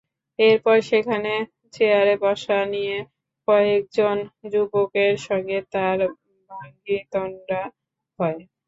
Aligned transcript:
এরপর 0.39 0.77
সেখানে 0.89 1.33
চেয়ারে 1.73 2.15
বসা 2.23 2.57
নিয়ে 2.73 2.97
কয়েকজন 3.47 4.15
যুবকের 4.51 5.13
সঙ্গে 5.27 5.57
তাঁর 5.73 5.97
বাগ্বিতণ্ডা 6.49 7.61
হয়। 8.19 8.39